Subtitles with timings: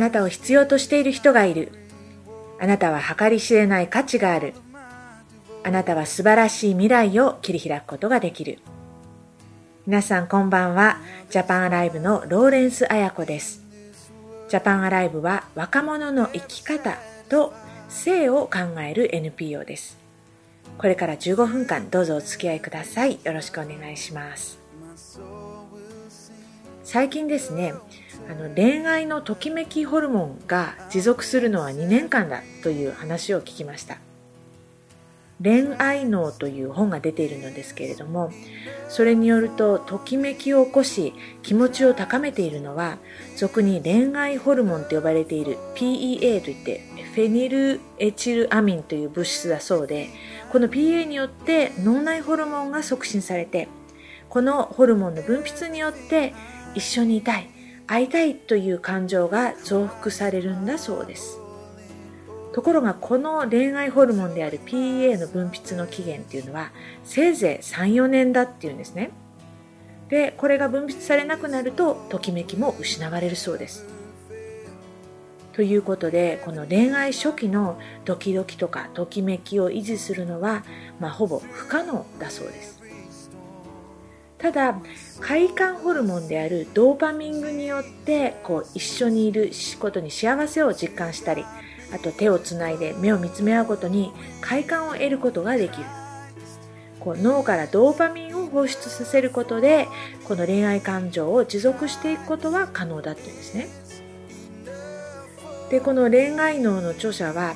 [0.00, 1.72] あなたを必要としている人がいる。
[2.58, 4.54] あなたは計り知れない価値がある。
[5.62, 8.60] あなたは素晴らしい未来を切り開くことができる。
[9.86, 10.96] 皆さんこんばんは。
[11.28, 13.62] ジャパンアライブのローレンス綾子です。
[14.48, 16.96] ジャパンアライブは若者の生き方
[17.28, 17.52] と
[17.90, 19.98] 性を考える NPO です。
[20.78, 23.18] これから15分間どうぞお付き合いください。
[23.22, 24.58] よろしくお願いします。
[26.84, 27.74] 最近ですね、
[28.28, 33.98] あの恋愛のときめきホルモンが持続するのは2年間だという話を聞きました。
[35.42, 38.30] 恋愛脳という本が出ているのですけれども
[38.88, 42.98] それによるとときめきを起こし気持ちを高めているのは
[43.36, 46.82] 俗に恋愛ホルモンと呼ばれている PEA といって
[47.14, 50.10] フェニルエチルアミンという物質だそうで
[50.52, 53.68] この PA によって脳内ホルモンが促進されて
[54.28, 56.34] このホルモンの分泌によって
[56.74, 57.48] 一緒にいたい。
[57.90, 61.40] 会いたいという感情が増幅されるんだそうです。
[62.52, 66.70] ところがこの恋愛ホルモンである PEA の分泌の期限っていうのは
[67.02, 69.10] せいぜい34年だっていうんですね。
[70.08, 73.84] でこれが分泌されなくなるとときめきも失われるそうです。
[75.52, 80.62] ということでこの恋愛初期のドキドキとかときめきを維持するのは、
[81.00, 82.79] まあ、ほぼ不可能だそうです。
[84.40, 84.80] ただ
[85.20, 91.44] 快感ホルモンであるドーパミングによってこう一緒にいることに幸せを実感したり
[91.92, 95.84] あと手をつないで目を見つめ合うことに快感を得ることができる。
[97.00, 99.88] こう脳からドーパミンを放出させることで
[100.28, 103.68] この恋愛感情を持続していくことは可能だっていうんですね。
[105.70, 107.54] でこの恋愛脳の著者は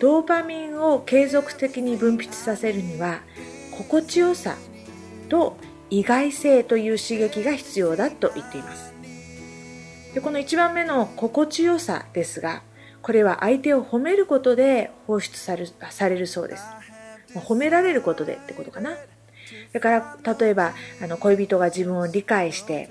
[0.00, 3.20] ドーパミンを継続的に分泌させるには
[3.72, 4.56] 心地よさ
[5.28, 5.56] と
[5.90, 8.94] 意外性という刺激が必要だと言っています。
[10.14, 12.62] でこの1番目の心地よさですが
[13.02, 16.64] これは相手を褒めることで放出されされるそうです。
[17.34, 18.96] 褒められることでってことかな。
[19.72, 22.90] だから例えばあの恋人が自分を理解して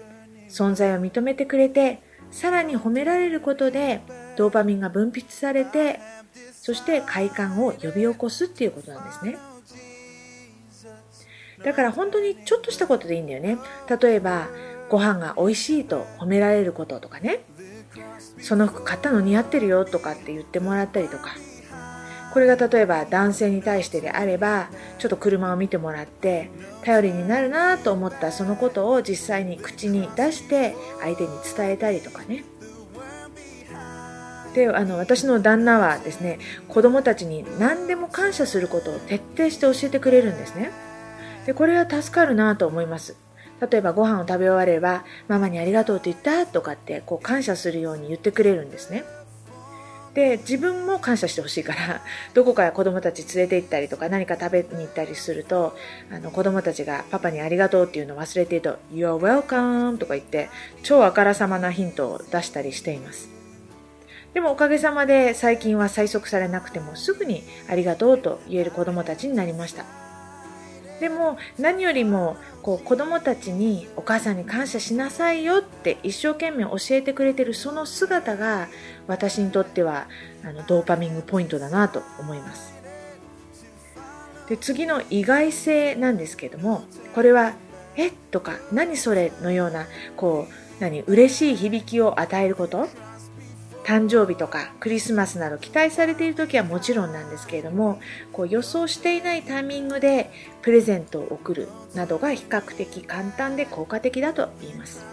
[0.49, 2.01] 存在を認めてくれて
[2.31, 4.01] さらに褒められることで
[4.37, 5.99] ドーパミンが分泌されて
[6.51, 9.37] そして快感を呼び起こすっていうことなんですね。
[11.65, 13.57] だから本当にちょっとしたことでいいんだよね。
[13.99, 14.47] 例えば、
[14.87, 17.39] ご飯が美味しいと褒められることとかね。
[18.39, 21.31] その服買ったの似合ってるよとかって言ってもらったりとか。
[22.33, 26.51] これが例えば男性に対してであれば、ちょっと車を見てもらって、
[26.83, 32.43] 頼りになるなと思ったそのことを実際に口に出して相手に伝えたりとかね。
[34.53, 36.39] であの私の旦那はですね
[36.69, 40.71] 子供たちに何でも感謝することを徹底して教えてくれるんですね
[41.45, 43.15] でこれは助かるなと思います。
[43.69, 46.45] 例えばご飯を食べ終わればママにありがとうって言った？
[46.45, 49.03] とかってこう感謝するように言ってくれるんですね。
[50.13, 52.01] で自分も感謝してほしいから
[52.33, 55.75] どこか子供たち連れて行ったりとか何か食べに行ったりすると
[56.09, 60.49] あの子供たちがパパにありがとうっていうのを忘れていると You're welcome とか言って
[60.83, 63.29] 超あからさまなヒントを出したりしています。
[64.33, 70.04] でもおかげさまで最近は催促されなくてもすぐにありがとうと言える子供たちになりました。
[70.99, 78.69] でも何よりもこう子供たちにお母さんに感謝しなさいよって一生懸命教えてくれてるその姿が
[79.07, 80.07] 私にとっては
[80.43, 82.73] あのドーパミングポイントだなと思います
[84.47, 87.53] で次の意外性なんですけどもこれは
[87.97, 92.87] 「えっ?」とか「何それ?」のようなこう何嬉しい響きを与えること？
[93.85, 97.99] 誕生日とかクリスマスなど期待されている時はもちろんなんですけれども
[98.33, 100.31] こう予想していないタイミングで
[100.63, 105.05] プレゼントを贈るなどが比較的簡単で効果的だと言います。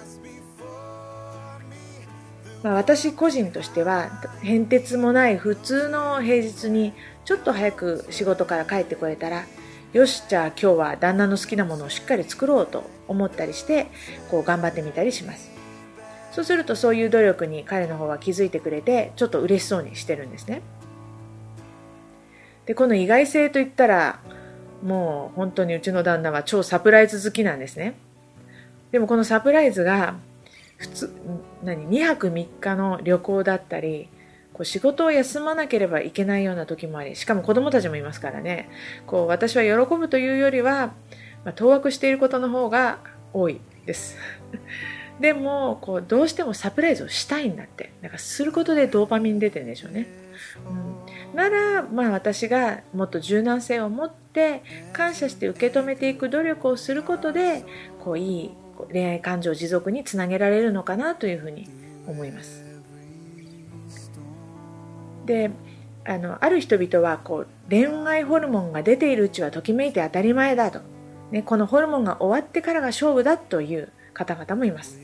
[2.62, 4.08] まあ、私個人としては
[4.40, 6.92] 変哲もない普通の平日に
[7.24, 9.46] ちょっと早く仕事から帰ってこれたら
[9.92, 13.88] よしじゃあ今日は旦那の好きなものをしっかり作ろうと思ったりして
[14.30, 15.51] こう頑張ってみたりします
[16.32, 20.62] そうするとそういう努力に彼の方は気づいてくれてちょっと嬉しそうにしてるんですね。
[22.66, 24.20] でこの意外性といったら
[24.82, 27.94] もう本当にうちの旦那は超サプライズ好きなんですね。
[28.92, 30.16] でもこのサプライズが
[30.78, 31.12] 普通
[31.62, 34.08] 何2泊3日の旅行だったり
[34.52, 38.70] こう仕事を休まなければいけないような時もありしかも子供たちもいますからね。
[39.06, 40.94] こう私は喜ぶというよりは、
[41.44, 42.98] まあ、当惑していることの方が
[43.34, 44.16] 多いです。
[45.22, 47.92] でもこうどうしてもサプライズをしたいんだって。
[48.02, 50.08] だからすることでドーパミン出てるんでしょうね、
[50.68, 57.64] うん、ならまあ私がもっと柔軟性を持って感謝して受け止めていく努力をすることで
[58.00, 58.50] こういい
[58.90, 61.68] 恋愛感情持続につなげられるのかなというふうに
[62.06, 62.64] 思います。
[65.24, 65.52] で
[66.04, 70.80] あのある人々はこう恋愛ホルモンが出ているうちはときめいて当たり前だと、
[71.30, 75.01] ね、このホルモンが終わってからが勝負だという方々もいます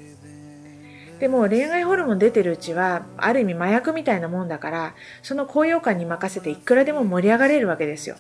[1.19, 8.17] でも恋愛ホルモン出てるうちはある意味麻薬みたいなもんだからその高揚感に任せていくらでも盛り上がれるわけですよ。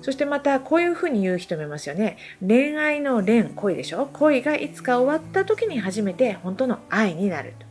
[0.00, 2.18] そしてまたこういうふうに言う人もいますよね。
[2.46, 4.06] 恋愛の恋恋でしょ？
[4.12, 7.66] 恋がいつか終わった時に初めて本当の愛になると。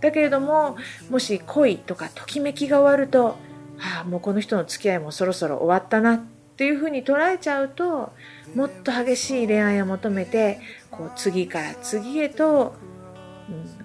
[0.00, 0.76] だけれども
[1.10, 3.36] もし恋とかときめきが終わると、
[3.76, 6.20] はあ、もうこの人の付き合いもそろそろ終わったなっ
[6.56, 8.12] ていうふうに捉えちゃうと
[8.54, 10.58] もっと激しい恋愛を求めて
[10.90, 12.74] こう次から次へと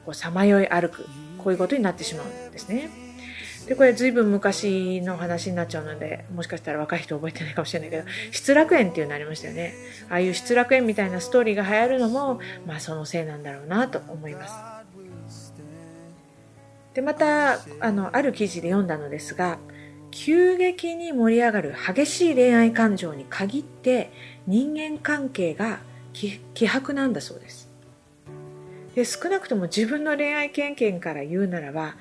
[0.07, 1.06] うんさまよい歩く
[1.38, 2.90] こういうことになってしまうんですね。
[3.68, 9.74] でこれ随分昔の話になっちゃうのでもしかしたら若い人覚えてないかもしれないけど失楽園っていうのありましたよね
[10.07, 15.56] ああいう失楽園みたいなストーリーが流行るのもまあそのせいなんだろうなと思います
[16.94, 19.57] でまたあのある記事で読んだのですが
[20.12, 24.12] 急激に盛り上がる激しい恋愛感情に限って
[24.48, 25.80] 人間関係が
[26.15, 27.69] 希薄なんだそうです。
[28.95, 31.95] で少なくとも自分の恋愛経験から言うならば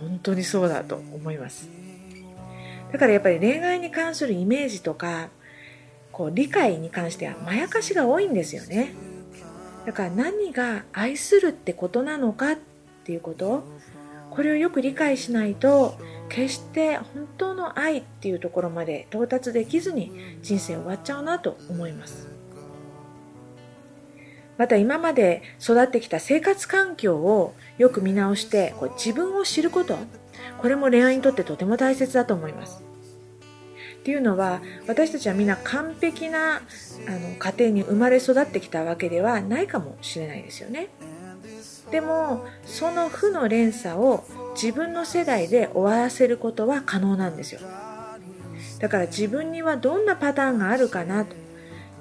[0.00, 1.68] 本当にそうだと思います。
[2.90, 5.28] だからやっぱり恋愛に関するイメージとか
[6.10, 8.94] こう理解に関してはまやかしが多いんですよね。
[9.84, 12.58] だから何が愛するってことなのかっ
[13.04, 13.64] ていうこと
[14.30, 15.98] これをよく理解しないと
[16.28, 20.12] 決して本当の愛っていうところまで到達できずに
[20.42, 22.37] 人生終わっちゃうなと思います。
[24.58, 29.96] また今まで育ってきた生活環境をよく見直してこう自分を知ること。
[30.60, 32.82] これも恋愛にとってとても大切だと思います。
[34.00, 36.60] っていうのは私たちはみんな完璧なあ
[37.10, 40.88] の家庭に生まれ育ってきたわけではないかもしれないですよね。
[41.90, 44.24] でもその負の連鎖を
[44.54, 47.60] 自分の世代で終わらせることは可能なんですよ。
[48.78, 51.36] だから自分にはどんなパターンがあるかなと。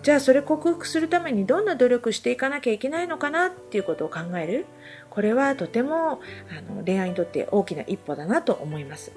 [0.07, 4.65] じゃあそれ克服するためにどんな努力していかなきゃいけないのかなっていうことを考える。
[5.09, 9.12] これはとてもあの恋愛にとって大きな一歩だなと思います。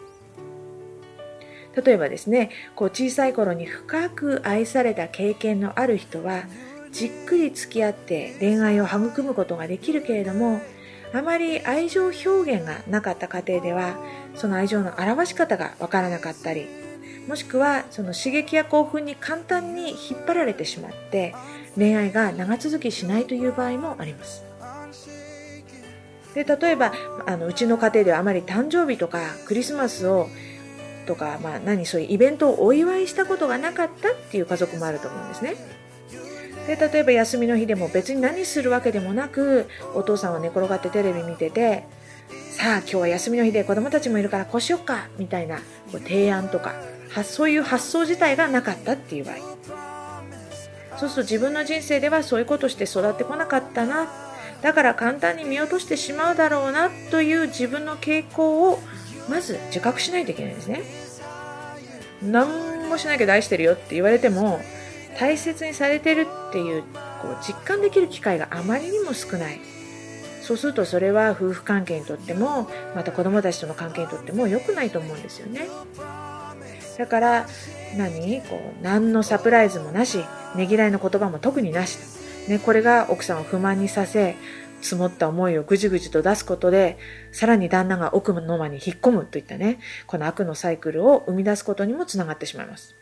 [1.77, 6.43] 例えばですねこう小さい頃に深く愛された経験のある人は
[6.91, 10.61] じっくり付き合って恋愛を育むことができるけれども
[11.15, 13.97] あまり愛情表現がなかった家庭では
[14.35, 16.80] その愛情の表し方がわからなかったり
[17.27, 21.35] もしくはその刺激や興奮に簡単に引っ張られてしまって
[21.77, 24.45] 恋愛が長続きしないという場合もあります。
[26.35, 26.93] で例えば
[27.27, 30.29] あのうちの家庭ではあまり誕生日とかクリスマスを
[31.07, 35.57] とか、まあ、何そういうイベントをお祝いしたことがなかったっていう家族もあると思うんですね。
[36.67, 41.85] で例えば休みの日でも別に何するわけでもなくお父さんは寝転がってテレビ見てて
[42.51, 45.63] さあ今日は休みの日で子供たちもいるからこうしよっかみたいなこ
[45.95, 47.00] う提案とか。
[47.25, 49.37] そういう発想自体がなかったっていう場合。
[50.99, 54.09] そうすると自分の人生ではそういうことして育ってこなかったな。
[54.63, 58.79] だから簡単に見落としてしまうだろうなという自分の傾向を
[59.29, 60.83] まず自覚しないといけないんですね。
[62.23, 64.61] 何もしなきゃ大してるよって言われても
[65.19, 66.83] 大切にされてるっていう
[67.23, 69.61] こう実感できる機会があまりにも少ない。
[70.43, 75.69] そうするとそれは夫婦関係にとってもまた子供たちとの関係にとっても良くないと思うんですよね。
[76.99, 77.47] だから
[77.97, 78.43] 何？
[78.43, 80.19] こう何のサプライズもなし
[80.55, 81.99] ねぎらいの言葉も特になし、
[82.49, 84.37] ね、これが奥さんを不満にさせ
[84.83, 86.99] 積もった思いをぐじぐじと出すことで
[87.33, 92.97] さらに旦那が奥の間に引っ込むといったねこの悪のサイクルを生み出すことにもつながってしまいます。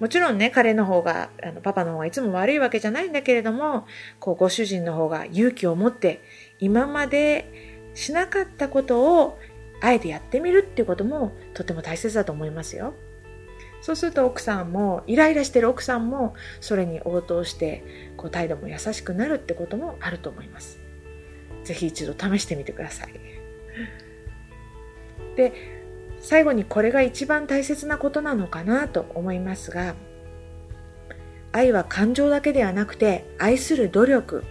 [0.00, 3.86] もちろんね、彼の方が、あのパパの方がいつも悪いわけじゃないんだけれども、
[4.20, 6.22] こう、ご主人の方が勇気を持って、
[6.58, 9.38] 今までしなかったことを、
[9.80, 12.94] あえてやってみるっていうことも、とても大切だと思いますよ。
[13.82, 20.80] そうすると奥さんも、イライラしてる奥さんも、それに応答して、こう、態度も優しくなるってこともあると思います。
[21.64, 23.12] ぜひ一度試してみてください。
[25.36, 25.52] で、
[26.20, 29.94] 最後にこれが一番大切なことなのかなと思いますが
[31.52, 34.44] 愛は感情だけではなくて愛する努力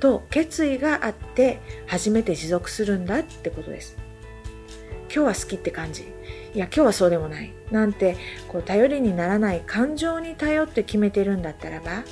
[0.00, 3.96] と決意があって初めて持続するんだってことです
[5.14, 6.04] 今日は好きって感じ。
[6.54, 7.52] いや今日はそうでもない。
[7.70, 8.16] なんて
[8.48, 12.04] こう頼りにならない感情に頼って決めてるんだったらば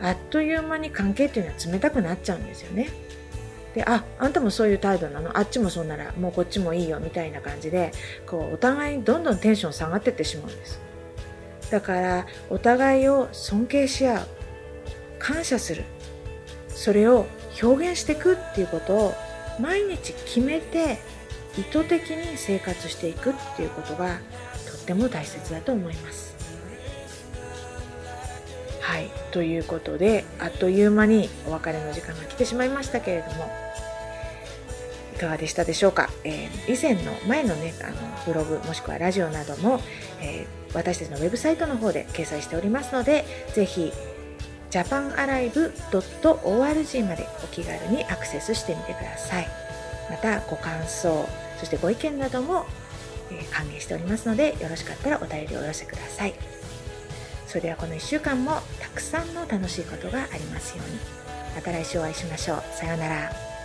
[0.00, 2.88] あっという間に関係っていうのは冷たくなっちゃうんですよね。
[3.74, 5.36] でああんたもそういう態度なの？
[5.36, 7.92] あっちもそうならもうこっちもいいよみたいな感じで
[8.26, 10.80] こうお互いにどんどんテンション下がってってしまうんです。
[11.70, 14.26] だからお互いを尊敬し合う
[15.18, 15.82] 感謝する
[16.68, 17.26] それを
[17.62, 19.14] 表現していくっていうことを
[19.60, 20.98] 毎日決めて
[21.58, 24.18] 意図的に生活していくっていうことが
[24.70, 26.36] とっても大切だと思います。
[28.80, 29.10] はい。
[29.32, 33.50] ということであっという間にお別れの時間が来てしまいましたけれども
[35.14, 37.94] いかがでしたでしょうか、えー、以前の前のねあの
[38.24, 39.80] ブログもしくはラジオなども、
[40.22, 43.92] えー、私たちのウェブサイトの方で掲載しておりますのでぜひ
[44.70, 49.48] japanalive.org までお気軽にアクセスしてみてください。
[50.10, 51.26] またご感想
[51.58, 52.66] そしてご意見なども、
[53.30, 56.34] え、歓迎しておりますのでよろしかったらお便りをお寄せください。
[57.46, 60.98] それではこの1週間もたくさんの楽しいことがありますように。
[61.54, 62.62] また来週お会いしましょう。
[62.74, 63.55] さようなら。